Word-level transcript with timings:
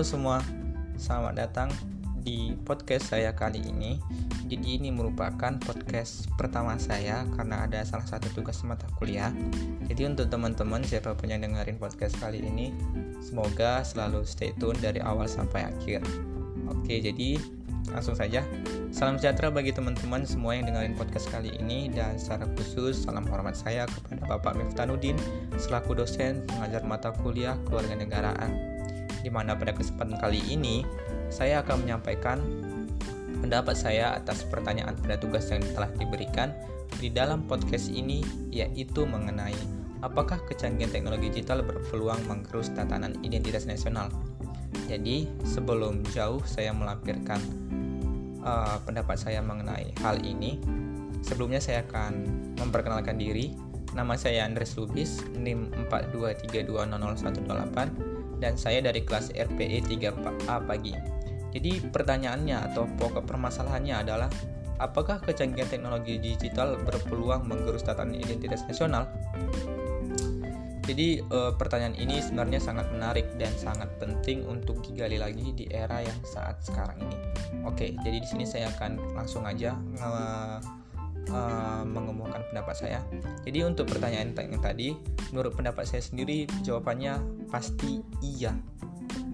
Halo 0.00 0.16
semua, 0.16 0.40
selamat 0.96 1.34
datang 1.36 1.68
di 2.24 2.56
podcast 2.64 3.12
saya 3.12 3.36
kali 3.36 3.60
ini. 3.60 4.00
Jadi 4.48 4.80
ini 4.80 4.88
merupakan 4.88 5.60
podcast 5.60 6.24
pertama 6.40 6.80
saya 6.80 7.28
karena 7.36 7.68
ada 7.68 7.84
salah 7.84 8.08
satu 8.08 8.32
tugas 8.32 8.64
mata 8.64 8.88
kuliah. 8.96 9.28
Jadi 9.92 10.08
untuk 10.08 10.32
teman-teman 10.32 10.80
siapa 10.88 11.12
pun 11.12 11.28
yang 11.28 11.44
dengerin 11.44 11.76
podcast 11.76 12.16
kali 12.16 12.40
ini, 12.40 12.72
semoga 13.20 13.84
selalu 13.84 14.24
stay 14.24 14.56
tune 14.56 14.80
dari 14.80 15.04
awal 15.04 15.28
sampai 15.28 15.68
akhir. 15.68 16.00
Oke, 16.72 17.04
jadi 17.04 17.36
langsung 17.92 18.16
saja. 18.16 18.40
Salam 18.96 19.20
sejahtera 19.20 19.52
bagi 19.52 19.76
teman-teman 19.76 20.24
semua 20.24 20.56
yang 20.56 20.64
dengerin 20.64 20.96
podcast 20.96 21.28
kali 21.28 21.52
ini 21.60 21.92
dan 21.92 22.16
secara 22.16 22.48
khusus 22.56 23.04
salam 23.04 23.28
hormat 23.28 23.52
saya 23.52 23.84
kepada 23.84 24.24
Bapak 24.24 24.56
Miftanuddin 24.56 25.20
selaku 25.60 25.92
dosen 25.92 26.40
pengajar 26.48 26.88
mata 26.88 27.12
kuliah 27.20 27.60
kewarganegaraan. 27.68 28.80
Di 28.88 28.89
mana 29.28 29.52
pada 29.52 29.76
kesempatan 29.76 30.16
kali 30.16 30.40
ini 30.48 30.88
saya 31.28 31.60
akan 31.60 31.84
menyampaikan 31.84 32.40
pendapat 33.44 33.76
saya 33.76 34.16
atas 34.16 34.48
pertanyaan 34.48 34.96
pada 34.96 35.20
tugas 35.20 35.52
yang 35.52 35.60
telah 35.76 35.92
diberikan 36.00 36.56
di 36.96 37.12
dalam 37.12 37.44
podcast 37.44 37.92
ini 37.92 38.24
yaitu 38.48 39.04
mengenai 39.04 39.80
apakah 40.00 40.40
kecanggihan 40.48 40.88
teknologi 40.92 41.28
digital 41.28 41.62
berpeluang 41.64 42.20
menggerus 42.24 42.72
tatanan 42.72 43.12
identitas 43.20 43.66
nasional. 43.68 44.08
Jadi, 44.88 45.28
sebelum 45.46 46.02
jauh 46.10 46.42
saya 46.48 46.72
melampirkan 46.74 47.38
uh, 48.42 48.80
pendapat 48.82 49.16
saya 49.20 49.44
mengenai 49.44 49.92
hal 50.02 50.18
ini. 50.24 50.58
Sebelumnya 51.20 51.60
saya 51.60 51.84
akan 51.84 52.24
memperkenalkan 52.58 53.20
diri. 53.20 53.52
Nama 53.92 54.16
saya 54.16 54.46
Andres 54.46 54.78
Lubis, 54.78 55.20
NIM 55.34 55.70
423200128 55.90 58.09
dan 58.40 58.56
saya 58.56 58.80
dari 58.80 59.04
kelas 59.04 59.30
RPE 59.36 59.86
3A 59.86 60.56
pagi. 60.64 60.96
Jadi 61.50 61.82
pertanyaannya 61.82 62.72
atau 62.72 62.88
pokok 62.98 63.26
permasalahannya 63.26 63.94
adalah 63.94 64.30
apakah 64.80 65.20
kecanggihan 65.20 65.68
teknologi 65.68 66.16
digital 66.16 66.80
berpeluang 66.80 67.44
menggerus 67.44 67.84
tatanan 67.84 68.16
identitas 68.16 68.64
nasional? 68.64 69.04
Jadi 70.90 71.22
e, 71.22 71.38
pertanyaan 71.54 71.94
ini 71.94 72.18
sebenarnya 72.18 72.58
sangat 72.58 72.90
menarik 72.90 73.30
dan 73.38 73.54
sangat 73.54 73.86
penting 74.02 74.42
untuk 74.50 74.82
digali 74.82 75.22
lagi 75.22 75.54
di 75.54 75.70
era 75.70 76.02
yang 76.02 76.18
saat 76.26 76.58
sekarang 76.66 76.98
ini. 76.98 77.16
Oke, 77.62 77.94
jadi 78.02 78.18
di 78.18 78.26
sini 78.26 78.42
saya 78.42 78.72
akan 78.74 79.14
langsung 79.14 79.46
aja 79.46 79.78
nge, 79.78 80.10
e, 81.28 81.40
mengemukakan 81.84 82.42
pendapat 82.48 82.74
saya. 82.76 83.00
Jadi 83.44 83.66
untuk 83.66 83.90
pertanyaan 83.90 84.32
yang 84.32 84.62
tadi, 84.62 84.96
menurut 85.34 85.52
pendapat 85.52 85.84
saya 85.84 86.00
sendiri 86.00 86.48
jawabannya 86.64 87.20
pasti 87.48 88.00
iya 88.24 88.56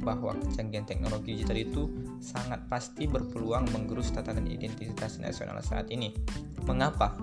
bahwa 0.06 0.38
kecanggihan 0.38 0.86
teknologi 0.86 1.34
digital 1.34 1.58
itu 1.58 1.82
sangat 2.22 2.62
pasti 2.70 3.10
berpeluang 3.10 3.66
menggerus 3.74 4.14
tatanan 4.14 4.46
identitas 4.46 5.18
nasional 5.18 5.58
saat 5.66 5.90
ini. 5.90 6.14
Mengapa? 6.62 7.18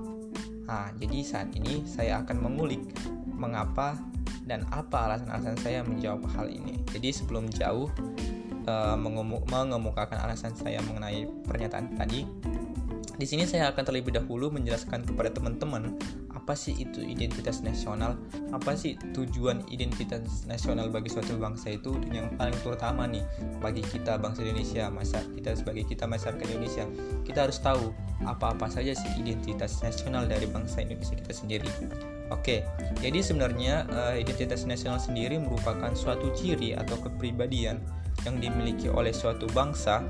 Nah, 0.67 0.91
jadi 0.99 1.23
saat 1.23 1.55
ini 1.55 1.87
saya 1.87 2.23
akan 2.23 2.43
mengulik 2.43 2.83
mengapa 3.31 3.95
dan 4.43 4.67
apa 4.75 5.11
alasan-alasan 5.11 5.57
saya 5.59 5.79
menjawab 5.87 6.27
hal 6.35 6.51
ini. 6.51 6.83
Jadi 6.91 7.15
sebelum 7.15 7.47
jauh 7.51 7.87
uh, 8.67 8.95
mengemukakan 8.99 10.19
alasan 10.19 10.51
saya 10.55 10.83
mengenai 10.83 11.27
pernyataan 11.47 11.95
tadi, 11.95 12.27
di 13.13 13.25
sini 13.29 13.45
saya 13.45 13.69
akan 13.69 13.83
terlebih 13.85 14.13
dahulu 14.15 14.49
menjelaskan 14.49 15.05
kepada 15.05 15.29
teman-teman 15.29 15.93
apa 16.33 16.59
sih 16.59 16.75
itu 16.75 16.99
identitas 16.99 17.63
nasional, 17.63 18.19
apa 18.51 18.75
sih 18.75 18.99
tujuan 19.15 19.63
identitas 19.71 20.43
nasional 20.43 20.91
bagi 20.91 21.07
suatu 21.07 21.39
bangsa 21.39 21.71
itu 21.77 21.95
dan 22.03 22.11
yang 22.11 22.27
paling 22.35 22.57
terutama 22.59 23.07
nih 23.07 23.23
bagi 23.63 23.79
kita 23.79 24.19
bangsa 24.19 24.43
Indonesia, 24.43 24.91
masa 24.91 25.23
kita 25.39 25.55
sebagai 25.55 25.87
kita 25.87 26.03
masyarakat 26.03 26.43
Indonesia, 26.43 26.83
kita 27.23 27.47
harus 27.47 27.63
tahu 27.63 27.95
apa-apa 28.27 28.67
saja 28.67 28.91
sih 28.91 29.07
identitas 29.15 29.79
nasional 29.79 30.27
dari 30.27 30.43
bangsa 30.49 30.83
Indonesia 30.83 31.15
kita 31.15 31.31
sendiri. 31.31 31.69
Oke, 32.27 32.67
jadi 32.99 33.23
sebenarnya 33.23 33.87
uh, 33.93 34.15
identitas 34.19 34.67
nasional 34.67 34.99
sendiri 34.99 35.39
merupakan 35.39 35.95
suatu 35.95 36.27
ciri 36.35 36.75
atau 36.75 36.99
kepribadian 36.99 37.79
yang 38.27 38.35
dimiliki 38.41 38.91
oleh 38.91 39.15
suatu 39.15 39.47
bangsa 39.55 40.03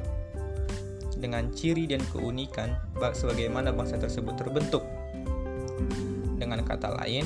dengan 1.24 1.48
ciri 1.56 1.88
dan 1.88 2.04
keunikan 2.12 2.76
sebagaimana 3.00 3.72
bangsa 3.72 3.96
tersebut 3.96 4.36
terbentuk. 4.36 4.84
Dengan 6.36 6.60
kata 6.68 7.00
lain, 7.00 7.24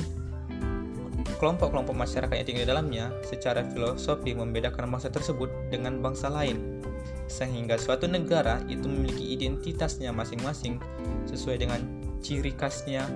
kelompok-kelompok 1.41 1.97
masyarakat 1.97 2.33
yang 2.37 2.45
tinggal 2.45 2.65
di 2.65 2.69
dalamnya 2.69 3.05
secara 3.25 3.65
filosofi 3.65 4.37
membedakan 4.37 4.85
bangsa 4.93 5.09
tersebut 5.09 5.49
dengan 5.73 5.97
bangsa 5.97 6.29
lain. 6.29 6.81
Sehingga 7.25 7.81
suatu 7.81 8.05
negara 8.05 8.61
itu 8.69 8.85
memiliki 8.85 9.33
identitasnya 9.33 10.13
masing-masing 10.13 10.77
sesuai 11.25 11.65
dengan 11.65 11.81
ciri 12.21 12.53
khasnya, 12.53 13.09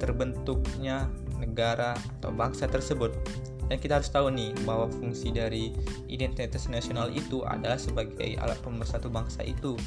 terbentuknya 0.00 1.12
negara 1.36 1.94
atau 2.20 2.32
bangsa 2.32 2.66
tersebut. 2.66 3.12
Dan 3.70 3.80
kita 3.80 4.02
harus 4.02 4.12
tahu 4.12 4.28
nih 4.28 4.52
bahwa 4.68 4.90
fungsi 4.90 5.32
dari 5.32 5.72
identitas 6.10 6.68
nasional 6.68 7.08
itu 7.08 7.40
adalah 7.46 7.80
sebagai 7.80 8.36
alat 8.36 8.58
pemersatu 8.60 9.08
bangsa 9.08 9.40
itu, 9.46 9.78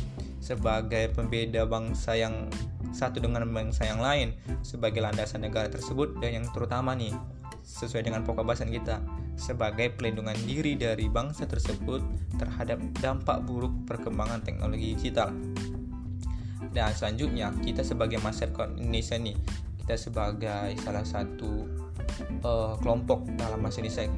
sebagai 0.45 1.09
pembeda 1.09 1.65
bangsa 1.65 2.13
yang 2.13 2.45
satu 2.93 3.17
dengan 3.17 3.49
bangsa 3.49 3.89
yang 3.89 3.97
lain, 3.97 4.37
sebagai 4.61 5.01
landasan 5.01 5.41
negara 5.41 5.65
tersebut 5.65 6.21
dan 6.21 6.37
yang 6.37 6.45
terutama 6.53 6.93
nih 6.93 7.17
sesuai 7.65 8.05
dengan 8.05 8.21
pokok 8.21 8.45
bahasan 8.45 8.69
kita 8.69 9.01
sebagai 9.33 9.97
pelindungan 9.97 10.37
diri 10.45 10.77
dari 10.77 11.09
bangsa 11.09 11.49
tersebut 11.49 12.05
terhadap 12.37 12.77
dampak 13.01 13.41
buruk 13.41 13.73
perkembangan 13.89 14.45
teknologi 14.45 14.93
digital. 14.93 15.33
Dan 16.69 16.93
selanjutnya, 16.93 17.49
kita 17.65 17.81
sebagai 17.81 18.21
masyarakat 18.21 18.77
Indonesia 18.77 19.17
nih 19.17 19.33
kita 19.81 19.97
sebagai 19.97 20.77
salah 20.81 21.05
satu 21.05 21.65
uh, 22.45 22.73
kelompok 22.81 23.25
dalam 23.37 23.61
bahasa 23.61 23.81
Indonesia 23.81 24.09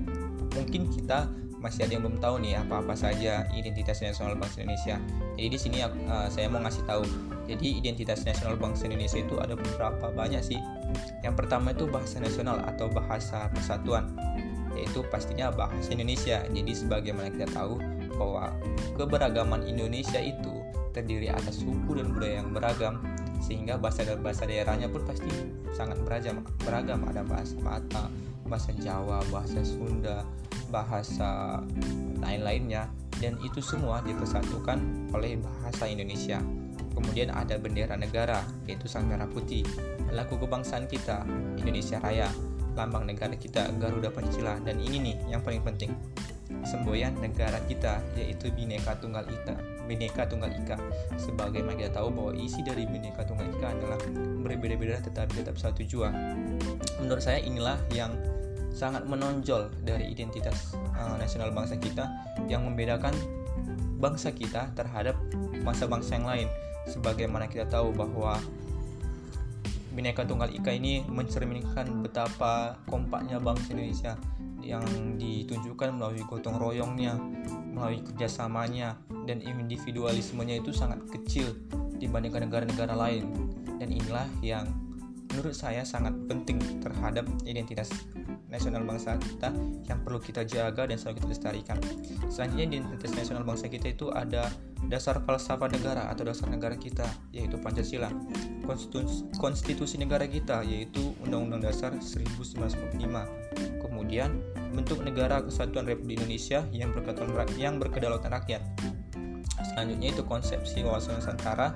mungkin 0.56 0.88
kita 0.88 1.28
masih 1.58 1.90
ada 1.90 1.92
yang 1.98 2.04
belum 2.06 2.20
tahu 2.22 2.36
nih 2.46 2.62
apa-apa 2.62 2.94
saja 2.94 3.50
identitas 3.54 4.02
nasional 4.06 4.38
bangsa 4.38 4.62
Indonesia. 4.62 5.02
Jadi 5.34 5.48
di 5.50 5.60
sini 5.60 5.78
uh, 5.82 6.30
saya 6.30 6.48
mau 6.50 6.62
ngasih 6.62 6.86
tahu. 6.86 7.04
Jadi 7.48 7.80
identitas 7.80 8.28
nasional 8.28 8.60
bangsa 8.60 8.86
Indonesia 8.92 9.20
itu 9.24 9.36
ada 9.40 9.56
beberapa 9.56 10.12
banyak 10.12 10.44
sih. 10.44 10.60
Yang 11.26 11.36
pertama 11.40 11.74
itu 11.74 11.88
bahasa 11.90 12.20
nasional 12.20 12.60
atau 12.62 12.92
bahasa 12.92 13.48
persatuan, 13.56 14.12
yaitu 14.76 15.02
pastinya 15.08 15.50
bahasa 15.50 15.96
Indonesia. 15.96 16.44
Jadi 16.52 16.72
sebagaimana 16.76 17.32
kita 17.34 17.48
tahu 17.56 17.80
bahwa 18.20 18.52
keberagaman 19.00 19.64
Indonesia 19.66 20.20
itu 20.20 20.62
terdiri 20.92 21.30
atas 21.30 21.62
suku 21.62 22.02
dan 22.02 22.10
budaya 22.12 22.42
yang 22.42 22.50
beragam 22.52 22.96
sehingga 23.38 23.78
bahasa 23.78 24.02
bahasa 24.18 24.50
daerahnya 24.50 24.90
pun 24.90 25.06
pasti 25.06 25.30
sangat 25.78 26.02
beragam 26.02 26.42
beragam 26.66 27.06
ada 27.06 27.22
bahasa 27.22 27.54
Mata 27.62 28.10
bahasa 28.48 28.72
Jawa 28.80 29.22
bahasa 29.30 29.62
Sunda 29.62 30.24
bahasa 30.68 31.62
lain-lainnya 32.20 32.88
dan 33.20 33.40
itu 33.44 33.64
semua 33.64 34.04
dipersatukan 34.04 35.12
oleh 35.16 35.40
bahasa 35.40 35.88
Indonesia 35.88 36.42
kemudian 36.98 37.30
ada 37.30 37.62
bendera 37.62 37.94
negara 37.94 38.42
yaitu 38.66 38.90
sang 38.90 39.06
merah 39.06 39.30
putih 39.30 39.62
lagu 40.12 40.36
kebangsaan 40.40 40.90
kita 40.90 41.24
Indonesia 41.60 42.02
Raya 42.02 42.32
lambang 42.74 43.10
negara 43.10 43.34
kita 43.34 43.70
Garuda 43.78 44.14
Pancasila 44.14 44.58
dan 44.62 44.78
ini 44.82 45.14
nih 45.14 45.16
yang 45.34 45.42
paling 45.42 45.62
penting 45.66 45.94
semboyan 46.64 47.16
negara 47.20 47.60
kita 47.68 48.00
yaitu 48.16 48.52
Bhinneka 48.52 48.96
Tunggal 49.00 49.28
Ika. 49.28 49.56
Bhinneka 49.88 50.28
Tunggal 50.28 50.52
Ika. 50.56 50.76
Sebagaimana 51.20 51.76
kita 51.76 51.92
tahu 51.96 52.12
bahwa 52.12 52.32
isi 52.36 52.64
dari 52.64 52.88
Bhinneka 52.88 53.24
Tunggal 53.28 53.52
Ika 53.52 53.68
adalah 53.72 54.00
berbeda-beda 54.44 55.00
tetapi 55.04 55.44
tetap 55.44 55.56
satu 55.60 55.84
tujuan. 55.84 56.14
Menurut 57.04 57.24
saya 57.24 57.44
inilah 57.44 57.80
yang 57.92 58.16
sangat 58.78 59.10
menonjol 59.10 59.74
dari 59.82 60.14
identitas 60.14 60.78
uh, 60.94 61.18
nasional 61.18 61.50
bangsa 61.50 61.82
kita 61.82 62.06
yang 62.46 62.62
membedakan 62.62 63.18
bangsa 63.98 64.30
kita 64.30 64.70
terhadap 64.78 65.18
bangsa-bangsa 65.66 66.22
yang 66.22 66.30
lain. 66.30 66.48
Sebagaimana 66.86 67.50
kita 67.50 67.66
tahu 67.66 67.90
bahwa 67.90 68.38
Bhinneka 69.98 70.30
Tunggal 70.30 70.54
Ika 70.54 70.70
ini 70.78 71.02
mencerminkan 71.10 72.06
betapa 72.06 72.78
kompaknya 72.86 73.42
bangsa 73.42 73.74
Indonesia 73.74 74.14
yang 74.62 74.86
ditunjukkan 75.18 75.98
melalui 75.98 76.22
gotong 76.30 76.62
royongnya, 76.62 77.18
melalui 77.74 78.06
kerjasamanya, 78.06 78.94
dan 79.26 79.42
individualismenya 79.42 80.62
itu 80.62 80.70
sangat 80.70 81.02
kecil 81.10 81.50
dibandingkan 81.98 82.46
negara-negara 82.46 82.94
lain. 82.94 83.26
Dan 83.82 83.90
inilah 83.90 84.30
yang 84.46 84.70
menurut 85.34 85.58
saya 85.58 85.82
sangat 85.82 86.14
penting 86.30 86.62
terhadap 86.78 87.26
identitas 87.50 87.90
nasional 88.58 88.82
bangsa 88.82 89.22
kita 89.22 89.54
yang 89.86 90.02
perlu 90.02 90.18
kita 90.18 90.42
jaga 90.42 90.90
dan 90.90 90.98
selalu 90.98 91.22
kita 91.22 91.28
lestarikan. 91.30 91.78
Selanjutnya 92.28 92.66
identitas 92.82 93.14
nasional 93.14 93.46
bangsa 93.46 93.70
kita 93.70 93.94
itu 93.94 94.10
ada 94.10 94.50
dasar 94.90 95.22
falsafah 95.22 95.70
negara 95.70 96.10
atau 96.10 96.26
dasar 96.26 96.50
negara 96.50 96.74
kita 96.74 97.06
yaitu 97.30 97.62
Pancasila. 97.62 98.10
Konstitusi, 98.66 99.24
konstitusi 99.40 99.96
negara 100.02 100.28
kita 100.28 100.66
yaitu 100.66 101.16
Undang-Undang 101.24 101.72
Dasar 101.72 101.96
1945. 101.96 102.98
Kemudian 103.80 104.42
bentuk 104.76 105.00
negara 105.06 105.40
kesatuan 105.40 105.88
Republik 105.88 106.20
Indonesia 106.20 106.66
yang 106.74 106.92
berkedaulatan 106.92 107.56
yang 107.56 107.80
berkedaulatan 107.80 108.34
rakyat. 108.34 108.62
Selanjutnya 109.74 110.10
itu 110.12 110.26
konsepsi 110.26 110.84
wawasan 110.84 111.22
Nusantara 111.22 111.74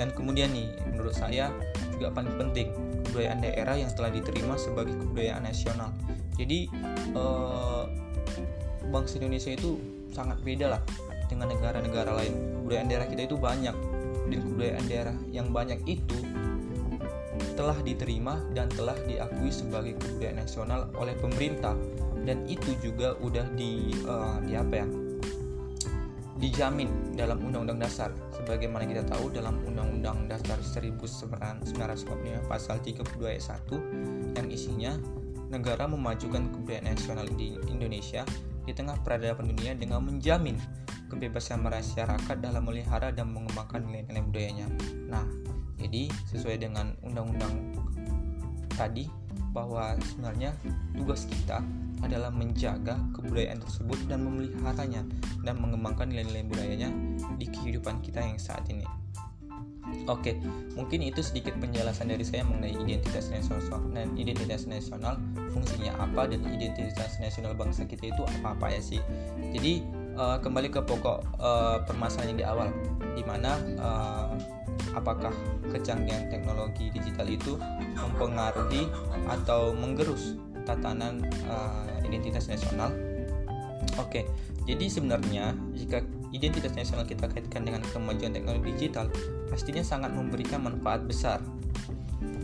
dan 0.00 0.08
kemudian 0.16 0.50
nih 0.50 0.72
menurut 0.88 1.12
saya 1.12 1.52
juga 1.92 2.10
paling 2.12 2.34
penting 2.40 2.72
kebudayaan 3.12 3.44
daerah 3.44 3.76
yang 3.76 3.92
telah 3.92 4.08
diterima 4.08 4.56
sebagai 4.56 4.96
kebudayaan 4.96 5.44
nasional. 5.44 5.92
Jadi 6.36 6.68
eh, 7.12 7.84
bangsa 8.88 9.20
Indonesia 9.20 9.52
itu 9.52 9.80
sangat 10.12 10.38
beda 10.44 10.76
lah 10.76 10.82
dengan 11.32 11.48
negara-negara 11.52 12.12
lain. 12.12 12.60
Kebudayaan 12.60 12.88
daerah 12.92 13.06
kita 13.08 13.22
itu 13.24 13.36
banyak 13.40 13.76
dan 14.28 14.38
kebudayaan 14.38 14.84
daerah 14.86 15.16
yang 15.32 15.48
banyak 15.50 15.80
itu 15.88 16.18
telah 17.52 17.76
diterima 17.84 18.40
dan 18.56 18.68
telah 18.72 18.96
diakui 19.04 19.52
sebagai 19.52 19.96
kebudayaan 20.00 20.44
nasional 20.44 20.88
oleh 20.96 21.16
pemerintah. 21.16 21.76
Dan 22.22 22.46
itu 22.46 22.78
juga 22.78 23.18
udah 23.18 23.50
di 23.58 23.90
uh, 24.06 24.38
di 24.46 24.54
apa 24.54 24.74
ya? 24.84 24.86
Dijamin 26.38 27.14
dalam 27.14 27.38
Undang-Undang 27.38 27.86
Dasar. 27.86 28.10
Sebagaimana 28.34 28.82
kita 28.82 29.06
tahu 29.06 29.30
dalam 29.30 29.62
Undang-Undang 29.62 30.26
Dasar 30.26 30.58
1945 30.58 32.50
pasal 32.50 32.82
32 32.82 33.30
ayat 33.30 33.44
1 33.62 34.38
yang 34.38 34.46
isinya 34.50 34.92
negara 35.52 35.84
memajukan 35.84 36.48
kebudayaan 36.48 36.96
nasional 36.96 37.28
di 37.36 37.60
Indonesia 37.68 38.24
di 38.64 38.72
tengah 38.72 38.96
peradaban 39.04 39.52
dunia 39.52 39.76
dengan 39.76 40.00
menjamin 40.00 40.56
kebebasan 41.12 41.60
masyarakat 41.60 42.36
dalam 42.40 42.64
melihara 42.64 43.12
dan 43.12 43.28
mengembangkan 43.28 43.84
nilai-nilai 43.84 44.24
budayanya. 44.24 44.66
Nah, 45.12 45.28
jadi 45.76 46.08
sesuai 46.32 46.56
dengan 46.56 46.96
undang-undang 47.04 47.76
tadi 48.72 49.12
bahwa 49.52 49.92
sebenarnya 50.00 50.56
tugas 50.96 51.28
kita 51.28 51.60
adalah 52.00 52.32
menjaga 52.32 52.96
kebudayaan 53.12 53.60
tersebut 53.60 54.00
dan 54.08 54.24
memeliharanya 54.24 55.04
dan 55.44 55.54
mengembangkan 55.60 56.08
nilai-nilai 56.08 56.48
budayanya 56.48 56.88
di 57.36 57.46
kehidupan 57.46 58.00
kita 58.00 58.24
yang 58.24 58.40
saat 58.40 58.64
ini. 58.72 58.88
Oke, 60.08 60.34
mungkin 60.74 61.04
itu 61.04 61.20
sedikit 61.20 61.54
penjelasan 61.60 62.10
dari 62.10 62.24
saya 62.24 62.42
mengenai 62.48 62.74
identitas 62.74 63.28
nasional 63.28 63.82
dan 63.92 64.08
identitas 64.16 64.64
nasional 64.64 65.20
fungsinya 65.52 65.92
apa 66.00 66.26
dan 66.26 66.42
identitas 66.48 67.20
nasional 67.20 67.52
bangsa 67.52 67.84
kita 67.84 68.10
itu 68.10 68.22
apa-apa 68.40 68.72
ya 68.72 68.80
sih. 68.80 69.00
Jadi 69.52 69.84
uh, 70.16 70.40
kembali 70.40 70.72
ke 70.72 70.80
pokok 70.82 71.22
uh, 71.38 71.84
permasalahan 71.84 72.36
di 72.36 72.44
awal, 72.44 72.68
di 73.14 73.22
mana 73.22 73.60
uh, 73.78 74.32
apakah 74.96 75.32
kecanggihan 75.70 76.28
teknologi 76.32 76.88
digital 76.92 77.28
itu 77.28 77.56
mempengaruhi 77.96 78.88
atau 79.28 79.76
menggerus 79.76 80.36
tatanan 80.64 81.22
uh, 81.48 81.86
identitas 82.04 82.48
nasional. 82.48 82.92
Oke, 84.00 84.24
jadi 84.64 84.88
sebenarnya 84.88 85.52
jika 85.76 86.00
identitas 86.32 86.72
nasional 86.72 87.04
kita 87.04 87.28
kaitkan 87.28 87.68
dengan 87.68 87.84
kemajuan 87.92 88.32
teknologi 88.32 88.72
digital, 88.72 89.12
pastinya 89.52 89.84
sangat 89.84 90.16
memberikan 90.16 90.64
manfaat 90.64 91.04
besar. 91.04 91.44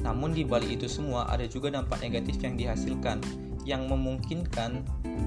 Namun 0.03 0.33
di 0.33 0.47
balik 0.47 0.81
itu 0.81 0.87
semua 0.87 1.27
ada 1.29 1.45
juga 1.45 1.75
dampak 1.75 2.01
negatif 2.01 2.39
yang 2.41 2.55
dihasilkan 2.55 3.21
yang 3.69 3.85
memungkinkan 3.85 4.81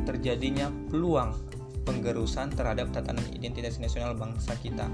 terjadinya 0.09 0.73
peluang 0.89 1.37
penggerusan 1.85 2.53
terhadap 2.53 2.89
tatanan 2.89 3.25
identitas 3.33 3.77
nasional 3.77 4.17
bangsa 4.17 4.57
kita. 4.61 4.89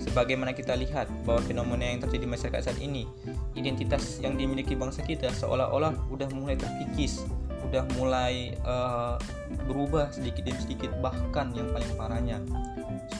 Sebagaimana 0.00 0.56
kita 0.56 0.72
lihat 0.80 1.12
bahwa 1.28 1.44
fenomena 1.44 1.84
yang 1.84 2.00
terjadi 2.00 2.24
di 2.24 2.30
masyarakat 2.32 2.60
saat 2.72 2.80
ini, 2.80 3.04
identitas 3.52 4.16
yang 4.24 4.38
dimiliki 4.38 4.72
bangsa 4.72 5.04
kita 5.04 5.28
seolah-olah 5.28 5.92
sudah 6.08 6.28
mulai 6.32 6.56
terkikis, 6.56 7.20
sudah 7.68 7.84
mulai 8.00 8.56
uh, 8.64 9.20
berubah 9.68 10.08
sedikit 10.08 10.48
demi 10.48 10.56
sedikit, 10.56 10.90
bahkan 11.04 11.52
yang 11.52 11.68
paling 11.76 11.92
parahnya 12.00 12.40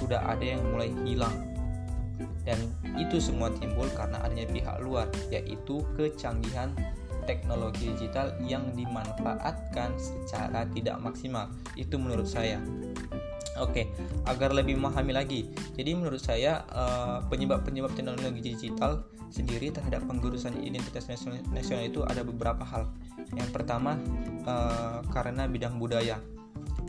sudah 0.00 0.24
ada 0.24 0.40
yang 0.56 0.62
mulai 0.72 0.88
hilang. 1.04 1.49
Dan 2.42 2.58
itu 2.96 3.20
semua 3.20 3.52
timbul 3.52 3.86
karena 3.92 4.20
adanya 4.24 4.48
pihak 4.48 4.80
luar, 4.80 5.06
yaitu 5.28 5.84
kecanggihan 5.94 6.72
teknologi 7.28 7.92
digital 7.94 8.32
yang 8.42 8.72
dimanfaatkan 8.74 9.92
secara 10.00 10.64
tidak 10.72 10.96
maksimal. 10.98 11.46
Itu 11.76 12.00
menurut 12.00 12.26
saya. 12.26 12.58
Oke, 13.60 13.92
agar 14.24 14.56
lebih 14.56 14.80
memahami 14.80 15.12
lagi. 15.12 15.40
Jadi 15.76 15.92
menurut 15.92 16.22
saya 16.22 16.64
eh, 16.72 17.18
penyebab-penyebab 17.28 17.92
teknologi 17.92 18.40
digital 18.40 19.04
sendiri 19.30 19.70
terhadap 19.70 20.04
penggurusan 20.10 20.58
identitas 20.58 21.06
nasional 21.54 21.86
itu 21.86 22.02
ada 22.02 22.26
beberapa 22.26 22.66
hal. 22.66 22.90
Yang 23.30 23.50
pertama 23.54 23.94
uh, 24.42 25.00
karena 25.14 25.46
bidang 25.46 25.78
budaya. 25.78 26.18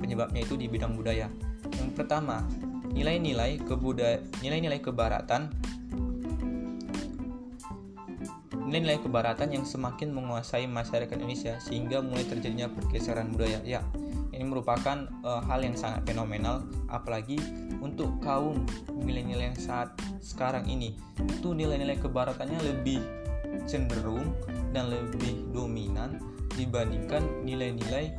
Penyebabnya 0.01 0.42
itu 0.42 0.57
di 0.57 0.65
bidang 0.65 0.97
budaya. 0.97 1.30
Yang 1.77 1.92
pertama, 1.94 2.42
nilai-nilai 2.91 3.59
kebudayaan 3.63 4.27
nilai-nilai 4.43 4.79
kebaratan 4.83 5.51
nilai-nilai 8.71 9.03
kebaratan 9.03 9.51
yang 9.51 9.67
semakin 9.67 10.15
menguasai 10.15 10.63
masyarakat 10.63 11.11
Indonesia 11.19 11.59
sehingga 11.59 11.99
mulai 11.99 12.23
terjadinya 12.23 12.71
pergeseran 12.71 13.35
budaya. 13.35 13.59
Ya, 13.67 13.83
ini 14.31 14.47
merupakan 14.47 15.11
uh, 15.27 15.43
hal 15.43 15.59
yang 15.59 15.75
sangat 15.75 16.07
fenomenal 16.07 16.63
apalagi 16.88 17.35
untuk 17.83 18.23
kaum 18.23 18.63
milenial 18.95 19.44
yang 19.51 19.57
saat 19.59 19.91
sekarang 20.23 20.71
ini 20.71 20.95
itu 21.19 21.51
nilai-nilai 21.51 21.99
kebaratannya 21.99 22.63
lebih 22.63 23.03
cenderung 23.67 24.31
dan 24.71 24.87
lebih 24.87 25.51
dominan 25.51 26.23
dibandingkan 26.55 27.27
nilai-nilai 27.44 28.15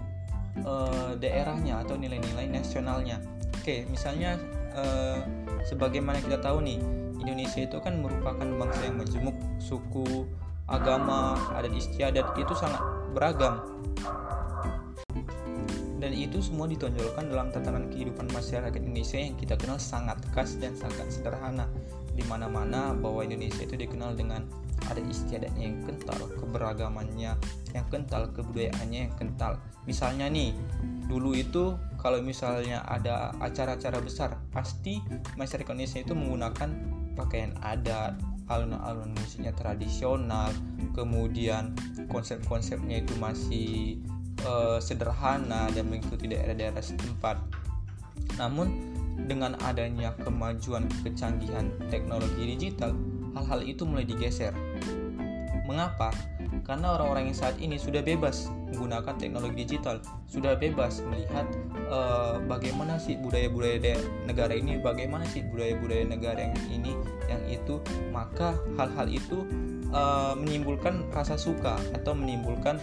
uh, 0.69 1.17
daerahnya 1.17 1.81
atau 1.81 1.97
nilai-nilai 1.97 2.53
nasionalnya. 2.53 3.25
Oke, 3.57 3.89
misalnya 3.89 4.37
uh, 4.77 5.21
sebagaimana 5.67 6.21
kita 6.21 6.41
tahu 6.41 6.65
nih, 6.65 6.79
Indonesia 7.23 7.61
itu 7.63 7.79
kan 7.79 8.01
merupakan 8.03 8.45
bangsa 8.45 8.81
yang 8.85 8.97
majemuk, 8.99 9.37
suku, 9.63 10.27
agama, 10.67 11.39
adat 11.55 11.73
istiadat 11.75 12.35
itu 12.39 12.53
sangat 12.57 12.83
beragam 13.13 13.61
dan 16.03 16.11
itu 16.19 16.43
semua 16.43 16.67
ditonjolkan 16.67 17.31
dalam 17.31 17.55
tatanan 17.55 17.87
kehidupan 17.87 18.27
masyarakat 18.35 18.75
Indonesia 18.75 19.23
yang 19.23 19.39
kita 19.39 19.55
kenal 19.55 19.79
sangat 19.79 20.19
khas 20.35 20.59
dan 20.59 20.75
sangat 20.75 21.07
sederhana 21.15 21.71
di 22.19 22.27
mana-mana 22.27 22.91
bahwa 22.91 23.23
Indonesia 23.23 23.63
itu 23.63 23.79
dikenal 23.79 24.19
dengan 24.19 24.43
ada 24.91 24.99
istiadatnya 24.99 25.63
yang 25.63 25.79
kental, 25.87 26.27
keberagamannya 26.43 27.39
yang 27.71 27.87
kental, 27.87 28.27
kebudayaannya 28.35 28.99
yang 29.07 29.15
kental. 29.15 29.63
Misalnya 29.87 30.27
nih, 30.27 30.51
dulu 31.07 31.39
itu 31.39 31.79
kalau 32.03 32.19
misalnya 32.19 32.83
ada 32.83 33.31
acara-acara 33.39 34.03
besar, 34.03 34.35
pasti 34.51 34.99
masyarakat 35.39 35.71
Indonesia 35.71 36.03
itu 36.03 36.19
menggunakan 36.19 36.71
pakaian 37.15 37.55
adat, 37.63 38.19
alun-alun 38.51 39.15
musiknya 39.15 39.55
tradisional, 39.55 40.51
kemudian 40.99 41.79
konsep-konsepnya 42.11 43.07
itu 43.07 43.15
masih 43.23 44.03
uh, 44.43 44.83
sederhana 44.83 45.71
dan 45.71 45.87
mengikuti 45.87 46.27
daerah-daerah 46.27 46.83
setempat. 46.83 47.39
Namun 48.35 48.91
dengan 49.31 49.55
adanya 49.63 50.11
kemajuan 50.27 50.91
kecanggihan 51.07 51.71
teknologi 51.87 52.59
digital, 52.59 52.99
hal-hal 53.39 53.63
itu 53.63 53.87
mulai 53.87 54.03
digeser. 54.03 54.51
Mengapa? 55.63 56.11
Karena 56.67 56.99
orang-orang 56.99 57.31
yang 57.31 57.39
saat 57.39 57.57
ini 57.63 57.79
sudah 57.79 58.03
bebas 58.03 58.51
menggunakan 58.73 59.15
teknologi 59.15 59.63
digital, 59.63 60.03
sudah 60.27 60.59
bebas 60.59 61.05
melihat 61.07 61.47
uh, 61.87 62.43
bagaimana 62.51 62.99
sih 62.99 63.15
budaya-budaya 63.21 63.95
negara 64.27 64.53
ini, 64.59 64.83
bagaimana 64.83 65.23
sih 65.31 65.47
budaya-budaya 65.47 66.05
negara 66.09 66.51
yang 66.51 66.57
ini, 66.73 66.93
yang 67.31 67.43
itu, 67.47 67.79
maka 68.11 68.59
hal-hal 68.75 69.07
itu 69.07 69.47
uh, 69.95 70.35
menimbulkan 70.35 71.07
rasa 71.15 71.39
suka 71.39 71.79
atau 71.95 72.17
menimbulkan 72.17 72.83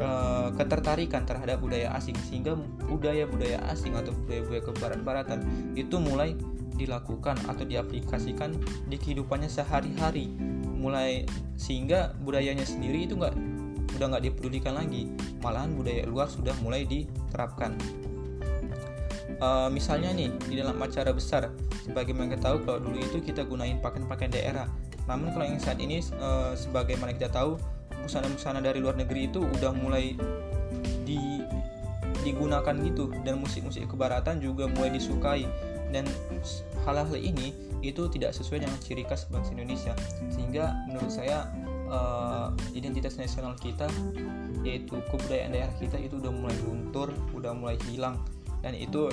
uh, 0.00 0.48
ketertarikan 0.54 1.26
terhadap 1.28 1.60
budaya 1.60 1.92
asing 1.98 2.16
sehingga 2.30 2.56
budaya-budaya 2.88 3.60
asing 3.68 3.92
atau 3.98 4.14
budaya-budaya 4.24 4.62
kebarat-baratan 4.64 5.38
itu 5.74 5.96
mulai 6.00 6.32
dilakukan 6.78 7.34
atau 7.50 7.66
diaplikasikan 7.66 8.54
di 8.86 8.96
kehidupannya 8.96 9.50
sehari-hari 9.50 10.30
mulai 10.78 11.26
sehingga 11.58 12.14
budayanya 12.22 12.62
sendiri 12.62 13.04
itu 13.04 13.18
nggak 13.18 13.34
udah 13.98 14.06
nggak 14.14 14.24
dipedulikan 14.30 14.78
lagi. 14.78 15.10
Malahan 15.42 15.74
budaya 15.74 16.06
luar 16.06 16.30
sudah 16.30 16.54
mulai 16.62 16.86
diterapkan. 16.86 17.74
Uh, 19.38 19.70
misalnya 19.70 20.10
nih 20.10 20.34
di 20.50 20.58
dalam 20.58 20.74
acara 20.82 21.14
besar 21.14 21.54
sebagaimana 21.86 22.34
kita 22.34 22.50
tahu 22.50 22.56
kalau 22.66 22.82
dulu 22.82 22.98
itu 22.98 23.22
kita 23.22 23.46
gunain 23.46 23.78
pakaian-pakaian 23.82 24.30
daerah. 24.34 24.66
Namun 25.06 25.34
kalau 25.34 25.46
yang 25.46 25.58
saat 25.62 25.78
ini 25.78 26.02
uh, 26.18 26.54
sebagaimana 26.54 27.14
kita 27.14 27.30
tahu 27.30 27.58
busana-busana 28.02 28.62
dari 28.62 28.78
luar 28.78 28.98
negeri 28.98 29.30
itu 29.30 29.42
udah 29.42 29.74
mulai 29.74 30.14
di 31.02 31.42
digunakan 32.22 32.74
gitu. 32.82 33.10
Dan 33.22 33.42
musik-musik 33.42 33.86
kebaratan 33.90 34.42
juga 34.42 34.66
mulai 34.70 34.94
disukai 34.94 35.46
dan 35.94 36.04
hal-hal 36.84 37.16
ini 37.16 37.54
itu 37.80 38.10
tidak 38.10 38.34
sesuai 38.34 38.66
dengan 38.66 38.78
ciri 38.82 39.06
khas 39.06 39.30
bangsa 39.30 39.54
Indonesia 39.54 39.94
sehingga 40.34 40.74
menurut 40.90 41.12
saya 41.14 41.46
uh, 41.88 42.50
identitas 42.74 43.16
nasional 43.16 43.54
kita 43.56 43.86
yaitu 44.66 44.98
kebudayaan 45.08 45.54
daerah 45.54 45.74
kita 45.78 45.96
itu 46.02 46.18
udah 46.18 46.32
mulai 46.34 46.56
luntur, 46.66 47.14
udah 47.32 47.54
mulai 47.54 47.78
hilang 47.86 48.18
dan 48.60 48.74
itu 48.74 49.06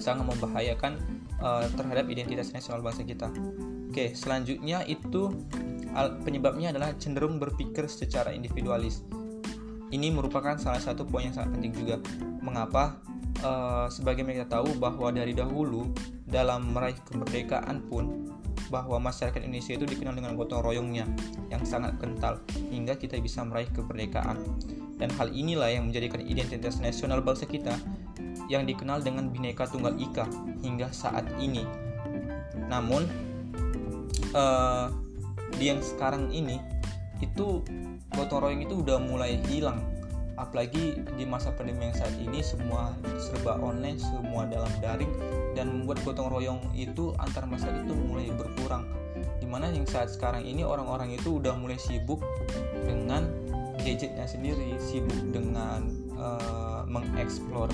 sangat 0.00 0.24
membahayakan 0.24 0.96
uh, 1.42 1.68
terhadap 1.76 2.08
identitas 2.08 2.50
nasional 2.56 2.80
bangsa 2.80 3.04
kita. 3.04 3.28
Oke, 3.92 4.14
selanjutnya 4.16 4.84
itu 4.88 5.32
penyebabnya 6.22 6.70
adalah 6.70 6.94
cenderung 6.96 7.40
berpikir 7.40 7.88
secara 7.90 8.30
individualis. 8.30 9.02
Ini 9.88 10.12
merupakan 10.12 10.54
salah 10.60 10.78
satu 10.78 11.08
poin 11.08 11.28
yang 11.28 11.34
sangat 11.34 11.56
penting 11.58 11.72
juga. 11.72 11.96
Mengapa? 12.44 13.00
Uh, 13.38 13.86
sebagai 13.86 14.26
mereka 14.26 14.50
tahu 14.50 14.74
bahwa 14.82 15.14
dari 15.14 15.30
dahulu 15.30 15.94
dalam 16.26 16.74
meraih 16.74 16.98
kemerdekaan 17.06 17.86
pun 17.86 18.26
bahwa 18.68 19.00
masyarakat 19.00 19.40
Indonesia 19.46 19.78
itu 19.78 19.86
dikenal 19.88 20.18
dengan 20.18 20.34
gotong 20.36 20.60
royongnya 20.60 21.08
yang 21.48 21.64
sangat 21.64 21.96
kental 22.02 22.42
hingga 22.68 22.98
kita 22.98 23.16
bisa 23.22 23.46
meraih 23.46 23.70
kemerdekaan. 23.72 24.42
Dan 24.98 25.14
hal 25.14 25.30
inilah 25.30 25.70
yang 25.70 25.86
menjadikan 25.88 26.20
identitas 26.20 26.82
nasional 26.82 27.22
bangsa 27.22 27.46
kita 27.46 27.78
yang 28.50 28.66
dikenal 28.66 29.00
dengan 29.00 29.30
Bhinneka 29.30 29.70
Tunggal 29.70 29.94
Ika 29.96 30.26
hingga 30.60 30.90
saat 30.90 31.24
ini. 31.38 31.62
Namun 32.66 33.06
uh, 34.34 34.90
di 35.56 35.70
yang 35.70 35.80
sekarang 35.80 36.28
ini 36.34 36.60
itu 37.22 37.62
gotong 38.12 38.40
royong 38.42 38.62
itu 38.66 38.74
udah 38.82 38.98
mulai 38.98 39.38
hilang 39.46 39.80
apalagi 40.38 41.02
di 41.18 41.24
masa 41.26 41.50
pandemi 41.50 41.90
yang 41.90 41.96
saat 41.98 42.14
ini 42.22 42.40
semua 42.40 42.94
serba 43.18 43.58
online 43.58 43.98
semua 43.98 44.46
dalam 44.46 44.70
daring 44.78 45.10
dan 45.58 45.68
membuat 45.68 45.98
gotong 46.06 46.30
royong 46.30 46.62
itu 46.78 47.12
antar 47.18 47.44
masyarakat 47.44 47.82
itu 47.84 47.94
mulai 48.06 48.30
berkurang. 48.30 48.86
Di 49.42 49.46
mana 49.50 49.68
yang 49.74 49.84
saat 49.84 50.14
sekarang 50.14 50.46
ini 50.46 50.62
orang-orang 50.62 51.18
itu 51.18 51.42
udah 51.42 51.58
mulai 51.58 51.76
sibuk 51.76 52.22
dengan 52.86 53.26
gadgetnya 53.82 54.26
sendiri 54.26 54.74
sibuk 54.78 55.18
dengan 55.30 55.86
uh, 56.18 56.82
mengeksplor 56.86 57.70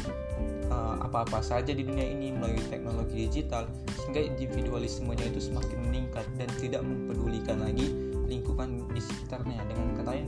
uh, 0.69 0.97
apa-apa 1.05 1.41
saja 1.41 1.73
di 1.73 1.85
dunia 1.85 2.05
ini 2.05 2.33
melalui 2.33 2.61
teknologi 2.69 3.29
digital 3.29 3.69
sehingga 4.01 4.21
individualismenya 4.21 5.33
itu 5.33 5.53
semakin 5.53 5.79
meningkat 5.89 6.25
dan 6.37 6.49
tidak 6.61 6.85
mempedulikan 6.85 7.61
lagi 7.61 7.93
lingkungan 8.25 8.85
di 8.93 9.01
sekitarnya. 9.01 9.61
Dengan 9.69 9.97
kata 10.01 10.11
lain 10.13 10.27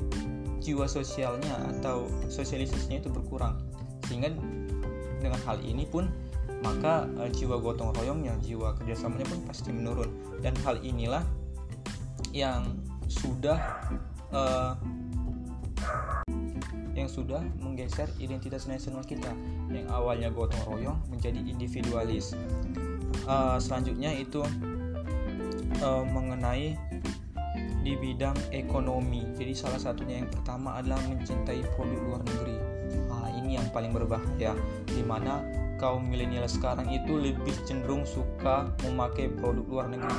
jiwa 0.66 0.90
sosialnya 0.90 1.54
atau 1.78 2.10
sosialisasinya 2.26 3.06
itu 3.06 3.10
berkurang 3.14 3.54
sehingga 4.10 4.34
dengan 5.22 5.38
hal 5.46 5.62
ini 5.62 5.86
pun 5.86 6.10
maka 6.66 7.06
uh, 7.22 7.30
jiwa 7.30 7.62
gotong 7.62 7.94
royongnya 7.94 8.34
jiwa 8.42 8.74
kerjasamanya 8.74 9.30
pun 9.30 9.40
pasti 9.46 9.70
menurun 9.70 10.10
dan 10.42 10.58
hal 10.66 10.74
inilah 10.82 11.22
yang 12.34 12.74
sudah 13.06 13.62
uh, 14.34 14.74
yang 16.96 17.06
sudah 17.06 17.44
menggeser 17.60 18.08
identitas 18.18 18.66
nasional 18.66 19.04
kita 19.04 19.30
yang 19.68 19.86
awalnya 19.92 20.32
gotong 20.32 20.64
royong 20.64 20.98
menjadi 21.12 21.38
individualis. 21.44 22.32
Uh, 23.28 23.60
selanjutnya 23.60 24.16
itu 24.16 24.40
uh, 25.84 26.02
mengenai 26.08 26.80
di 27.86 27.94
bidang 27.94 28.34
ekonomi. 28.50 29.22
Jadi 29.38 29.54
salah 29.54 29.78
satunya 29.78 30.18
yang 30.18 30.26
pertama 30.26 30.74
adalah 30.74 30.98
mencintai 31.06 31.62
produk 31.78 32.00
luar 32.02 32.22
negeri. 32.26 32.58
Nah, 33.06 33.30
ini 33.38 33.54
yang 33.54 33.70
paling 33.70 33.94
berbahaya 33.94 34.58
di 34.90 35.06
mana 35.06 35.46
kaum 35.78 36.02
milenial 36.02 36.50
sekarang 36.50 36.90
itu 36.90 37.14
lebih 37.14 37.54
cenderung 37.62 38.02
suka 38.02 38.74
memakai 38.82 39.30
produk 39.38 39.62
luar 39.70 39.86
negeri. 39.86 40.18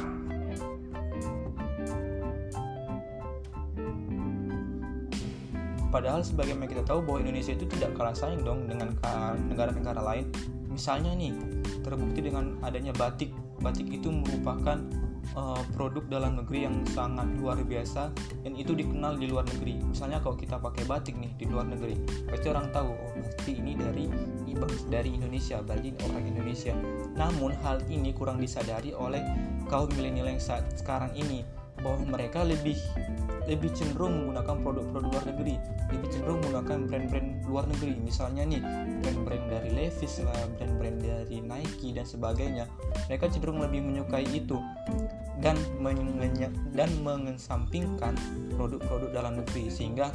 Padahal 5.91 6.23
sebagaimana 6.23 6.71
kita 6.71 6.87
tahu 6.87 7.03
bahwa 7.03 7.19
Indonesia 7.19 7.51
itu 7.51 7.67
tidak 7.67 7.99
kalah 7.99 8.15
saing 8.15 8.47
dong 8.47 8.71
dengan 8.71 8.95
negara-negara 9.51 9.99
lain. 9.99 10.31
Misalnya 10.71 11.11
nih, 11.19 11.35
terbukti 11.83 12.23
dengan 12.23 12.55
adanya 12.63 12.95
batik. 12.95 13.35
Batik 13.59 13.89
itu 13.89 14.13
merupakan 14.13 14.77
uh, 15.37 15.61
produk 15.77 16.01
dalam 16.09 16.41
negeri 16.41 16.65
yang 16.65 16.81
sangat 16.89 17.29
luar 17.37 17.61
biasa 17.61 18.09
dan 18.41 18.57
itu 18.57 18.73
dikenal 18.73 19.21
di 19.21 19.29
luar 19.29 19.45
negeri. 19.45 19.77
Misalnya 19.85 20.17
kalau 20.19 20.33
kita 20.33 20.57
pakai 20.57 20.83
batik 20.89 21.13
nih 21.13 21.31
di 21.37 21.45
luar 21.45 21.69
negeri, 21.69 21.93
pasti 22.25 22.49
orang 22.49 22.73
tahu 22.73 22.89
oh 22.89 23.11
berarti 23.21 23.53
ini 23.53 23.77
dari 23.77 24.09
dari 24.89 25.09
Indonesia, 25.13 25.61
berarti 25.61 25.93
orang 26.01 26.25
Indonesia. 26.25 26.73
Namun 27.13 27.53
hal 27.61 27.85
ini 27.87 28.09
kurang 28.11 28.41
disadari 28.41 28.91
oleh 28.97 29.21
kaum 29.69 29.87
milenial 29.93 30.33
yang 30.33 30.41
saat 30.41 30.65
sekarang 30.73 31.13
ini 31.13 31.45
bahwa 31.85 32.17
mereka 32.17 32.41
lebih 32.41 32.75
lebih 33.47 33.71
cenderung 33.71 34.25
menggunakan 34.27 34.59
produk-produk 34.59 35.07
luar 35.07 35.23
negeri, 35.29 35.55
lebih 35.93 36.09
cenderung 36.11 36.43
menggunakan 36.43 36.77
brand-brand 36.89 37.26
luar 37.47 37.65
negeri. 37.67 37.95
Misalnya 38.03 38.43
nih, 38.43 38.61
brand-brand 39.01 39.45
dari 39.47 39.69
Levi's 39.73 40.19
lah, 40.21 40.37
brand-brand 40.59 40.99
dari 40.99 41.39
Nike 41.39 41.95
dan 41.95 42.05
sebagainya. 42.05 42.65
Mereka 43.07 43.31
cenderung 43.31 43.63
lebih 43.63 43.81
menyukai 43.83 44.27
itu 44.29 44.59
dan 45.39 45.57
dan 46.73 46.89
mengesampingkan 47.05 48.13
produk-produk 48.57 49.09
dalam 49.13 49.33
negeri 49.37 49.69
sehingga 49.69 50.09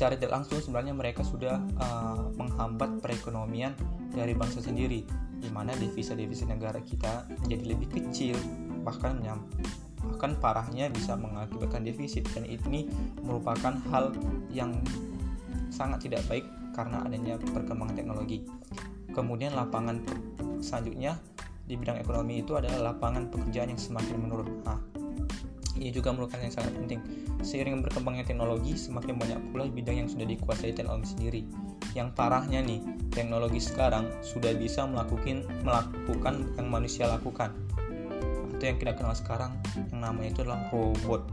secara 0.00 0.16
tidak 0.16 0.32
langsung 0.40 0.60
sebenarnya 0.60 0.96
mereka 0.96 1.20
sudah 1.20 1.60
uh, 1.80 2.28
menghambat 2.36 3.04
perekonomian 3.04 3.76
dari 4.12 4.32
bangsa 4.32 4.64
sendiri 4.64 5.04
di 5.40 5.48
mana 5.48 5.72
devisa-devisa 5.76 6.44
negara 6.48 6.80
kita 6.84 7.24
menjadi 7.44 7.64
lebih 7.76 7.88
kecil 7.88 8.36
bahkan 8.84 9.20
bahkan 10.00 10.32
parahnya 10.40 10.88
bisa 10.88 11.16
mengakibatkan 11.16 11.84
defisit 11.84 12.24
dan 12.32 12.48
ini 12.48 12.88
merupakan 13.20 13.76
hal 13.92 14.12
yang 14.48 14.72
sangat 15.70 16.06
tidak 16.06 16.22
baik 16.26 16.46
karena 16.76 17.02
adanya 17.02 17.34
perkembangan 17.38 17.96
teknologi. 17.96 18.46
Kemudian 19.10 19.58
lapangan 19.58 20.02
selanjutnya 20.62 21.18
di 21.66 21.74
bidang 21.78 21.98
ekonomi 22.02 22.42
itu 22.42 22.54
adalah 22.58 22.94
lapangan 22.94 23.30
pekerjaan 23.30 23.74
yang 23.74 23.80
semakin 23.80 24.16
menurun. 24.18 24.62
Nah, 24.66 24.78
ini 25.78 25.90
juga 25.94 26.14
merupakan 26.14 26.42
yang 26.42 26.54
sangat 26.54 26.74
penting. 26.74 27.00
Seiring 27.40 27.80
berkembangnya 27.82 28.26
teknologi, 28.26 28.76
semakin 28.76 29.16
banyak 29.16 29.40
pula 29.50 29.66
bidang 29.70 30.06
yang 30.06 30.08
sudah 30.10 30.26
dikuasai 30.26 30.74
teknologi 30.74 31.14
sendiri. 31.14 31.42
Yang 31.94 32.14
parahnya 32.14 32.62
nih, 32.62 32.82
teknologi 33.10 33.58
sekarang 33.58 34.10
sudah 34.22 34.54
bisa 34.54 34.86
melakukan 34.86 35.42
melakukan 35.66 36.54
yang 36.54 36.68
manusia 36.70 37.10
lakukan 37.10 37.50
itu 38.60 38.68
yang 38.68 38.76
kita 38.76 38.92
kenal 38.92 39.16
sekarang 39.16 39.56
yang 39.88 40.04
namanya 40.04 40.36
itu 40.36 40.40
adalah 40.44 40.68
robot 40.68 41.24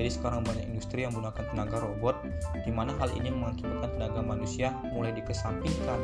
jadi 0.00 0.16
sekarang 0.16 0.40
banyak 0.48 0.64
industri 0.64 1.04
yang 1.04 1.12
menggunakan 1.12 1.44
tenaga 1.52 1.76
robot 1.84 2.16
di 2.64 2.72
mana 2.72 2.96
hal 2.96 3.12
ini 3.12 3.28
mengakibatkan 3.28 4.00
tenaga 4.00 4.20
manusia 4.24 4.72
mulai 4.96 5.12
dikesampingkan 5.12 6.00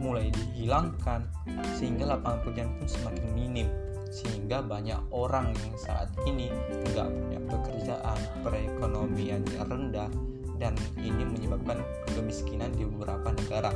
mulai 0.00 0.32
dihilangkan 0.32 1.28
sehingga 1.76 2.16
lapangan 2.16 2.40
pekerjaan 2.40 2.72
pun 2.80 2.88
semakin 2.88 3.26
minim 3.36 3.68
sehingga 4.08 4.64
banyak 4.64 4.96
orang 5.12 5.52
yang 5.52 5.76
saat 5.76 6.08
ini 6.24 6.48
nggak 6.94 7.08
punya 7.10 7.40
pekerjaan. 7.52 8.18
Perekonomiannya 8.40 9.60
rendah 9.66 10.08
dan 10.56 10.72
ini 10.96 11.26
menyebabkan 11.26 11.84
kemiskinan 12.16 12.72
di 12.72 12.88
beberapa 12.88 13.34
negara. 13.36 13.74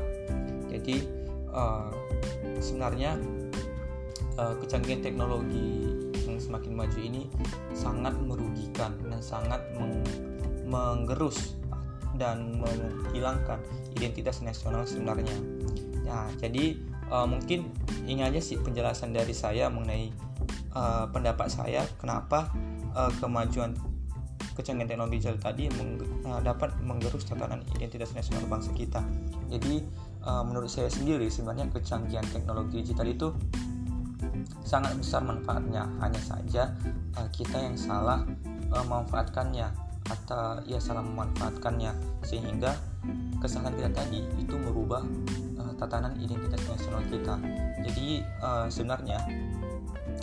Jadi 0.73 1.05
uh, 1.53 1.93
sebenarnya 2.63 3.21
uh, 4.41 4.55
kecanggihan 4.65 5.05
teknologi 5.05 6.00
semakin 6.41 6.73
maju 6.75 6.99
ini 6.99 7.29
sangat 7.77 8.17
merugikan 8.25 8.97
dan 9.07 9.21
sangat 9.21 9.61
meng 9.77 10.01
menggerus 10.71 11.61
dan 12.17 12.59
menghilangkan 12.59 13.59
identitas 13.95 14.43
nasional 14.43 14.87
sebenarnya. 14.87 15.35
Ya, 16.07 16.27
jadi 16.39 16.79
uh, 17.11 17.27
mungkin 17.27 17.71
ini 18.07 18.27
aja 18.27 18.43
sih 18.43 18.59
penjelasan 18.59 19.15
dari 19.15 19.35
saya 19.35 19.71
mengenai 19.71 20.11
uh, 20.75 21.07
pendapat 21.11 21.51
saya 21.51 21.87
kenapa 21.99 22.51
uh, 22.95 23.11
kemajuan 23.19 23.75
kecanggihan 24.59 24.91
teknologi 24.93 25.23
digital 25.23 25.39
tadi 25.41 25.65
meng, 25.73 26.03
uh, 26.27 26.41
dapat 26.43 26.75
menggerus 26.83 27.25
tatanan 27.25 27.63
identitas 27.75 28.13
nasional 28.13 28.45
bangsa 28.51 28.75
kita. 28.75 29.01
Jadi 29.49 29.83
uh, 30.27 30.43
menurut 30.45 30.69
saya 30.69 30.91
sendiri 30.91 31.31
sebenarnya 31.31 31.71
kecanggihan 31.71 32.27
teknologi 32.31 32.83
digital 32.83 33.07
itu 33.09 33.29
sangat 34.71 34.95
besar 34.95 35.27
manfaatnya. 35.27 35.91
Hanya 35.99 36.23
saja 36.23 36.71
uh, 37.19 37.27
kita 37.35 37.59
yang 37.59 37.75
salah 37.75 38.23
uh, 38.71 38.85
memanfaatkannya 38.87 39.67
atau 40.07 40.63
ya 40.63 40.79
salah 40.79 41.03
memanfaatkannya. 41.03 41.91
Sehingga 42.23 42.79
kesalahan 43.43 43.75
kita 43.75 43.91
tadi 43.91 44.23
itu 44.39 44.55
merubah 44.55 45.03
uh, 45.59 45.75
tatanan 45.75 46.15
identitas 46.23 46.63
nasional 46.71 47.03
kita. 47.11 47.35
Jadi 47.83 48.23
uh, 48.39 48.71
sebenarnya 48.71 49.19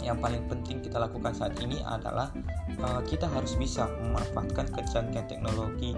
yang 0.05 0.21
paling 0.23 0.45
penting 0.47 0.79
kita 0.79 1.01
lakukan 1.01 1.33
saat 1.35 1.57
ini 1.59 1.83
adalah 1.83 2.31
uh, 2.79 3.01
kita 3.03 3.27
harus 3.27 3.59
bisa 3.59 3.89
memanfaatkan 3.99 4.71
kecanggihan 4.71 5.25
teknologi 5.27 5.97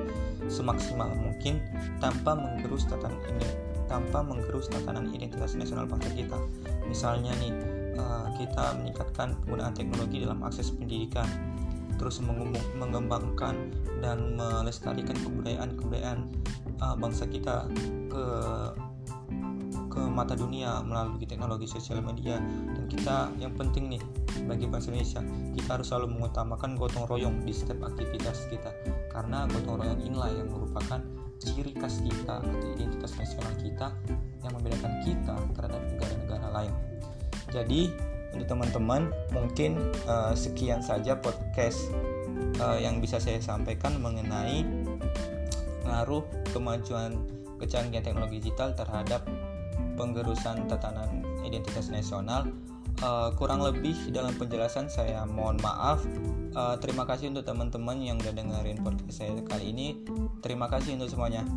semaksimal 0.49 1.11
mungkin 1.19 1.61
tanpa 2.01 2.33
menggerus 2.33 2.87
tatanan 2.89 3.19
ini 3.29 3.69
tanpa 3.89 4.21
menggerus 4.21 4.69
tatanan 4.69 5.09
identitas 5.09 5.57
nasional 5.57 5.89
bangsa 5.89 6.13
kita. 6.13 6.37
Misalnya 6.85 7.33
nih 7.41 7.51
Eh, 7.99 8.27
kita 8.39 8.79
meningkatkan 8.79 9.35
penggunaan 9.43 9.75
teknologi 9.75 10.23
dalam 10.23 10.39
akses 10.47 10.71
pendidikan 10.71 11.27
terus 11.99 12.23
mengembangkan 12.79 13.75
dan 13.99 14.39
melestarikan 14.39 15.19
kebudayaan-kebudayaan 15.19 16.31
uh, 16.79 16.95
bangsa 16.95 17.27
kita 17.27 17.67
ke 18.07 18.25
ke 19.91 20.01
mata 20.07 20.31
dunia 20.31 20.79
melalui 20.79 21.27
teknologi 21.27 21.67
sosial 21.67 21.99
media. 21.99 22.39
Dan 22.71 22.87
kita 22.87 23.35
yang 23.35 23.51
penting 23.59 23.91
nih 23.91 24.01
bagi 24.47 24.71
bangsa 24.71 24.95
Indonesia 24.95 25.19
kita 25.51 25.69
harus 25.75 25.91
selalu 25.91 26.07
mengutamakan 26.15 26.79
gotong 26.79 27.03
royong 27.03 27.43
di 27.43 27.51
setiap 27.51 27.91
aktivitas 27.91 28.47
kita. 28.47 28.71
Karena 29.11 29.43
gotong 29.51 29.83
royong 29.83 29.99
inilah 29.99 30.31
yang 30.31 30.47
merupakan 30.47 31.03
ciri 31.43 31.75
khas 31.75 31.99
kita 31.99 32.39
atau 32.39 32.67
identitas 32.79 33.11
nasional 33.19 33.51
kita 33.59 33.91
yang 34.39 34.55
membedakan 34.55 35.03
kita 35.03 35.35
terhadap 35.51 35.83
negara-negara 35.83 36.47
lain 36.63 36.73
jadi 37.49 37.89
untuk 38.33 38.45
teman-teman 38.45 39.09
mungkin 39.33 39.81
uh, 40.05 40.37
sekian 40.37 40.85
saja 40.85 41.17
podcast 41.17 41.89
uh, 42.61 42.77
yang 42.77 43.01
bisa 43.01 43.17
saya 43.17 43.41
sampaikan 43.41 43.97
mengenai 43.97 44.61
pengaruh 45.81 46.21
kemajuan 46.53 47.17
kecanggihan 47.57 48.05
teknologi 48.05 48.39
digital 48.39 48.71
terhadap 48.77 49.25
penggerusan 49.97 50.69
tatanan 50.69 51.25
identitas 51.43 51.91
nasional. 51.91 52.47
Uh, 52.99 53.31
kurang 53.39 53.63
lebih 53.63 53.95
dalam 54.11 54.35
penjelasan 54.35 54.91
saya 54.91 55.23
mohon 55.23 55.55
maaf. 55.63 56.03
Uh, 56.51 56.75
terima 56.83 57.07
kasih 57.07 57.31
untuk 57.31 57.47
teman-teman 57.47 57.95
yang 58.03 58.19
udah 58.19 58.35
dengerin 58.35 58.83
podcast 58.83 59.23
saya 59.23 59.39
kali 59.47 59.71
ini. 59.71 60.03
Terima 60.43 60.67
kasih 60.67 60.99
untuk 60.99 61.07
semuanya. 61.07 61.47